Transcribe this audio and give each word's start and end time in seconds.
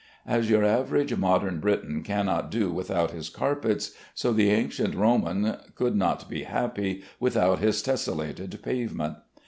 As 0.25 0.49
your 0.49 0.65
average 0.65 1.15
modern 1.15 1.59
Briton 1.59 2.01
cannot 2.01 2.49
do 2.49 2.71
without 2.71 3.11
his 3.11 3.29
carpets, 3.29 3.93
so 4.15 4.33
the 4.33 4.49
ancient 4.49 4.95
Roman 4.95 5.57
could 5.75 5.95
not 5.95 6.27
be 6.27 6.41
happy 6.41 7.03
without 7.19 7.59
his 7.59 7.83
tessellated 7.83 8.63
pavement. 8.63 9.17